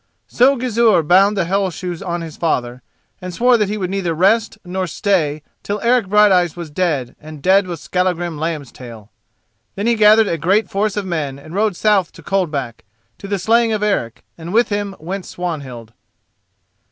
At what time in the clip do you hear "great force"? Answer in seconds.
10.39-10.97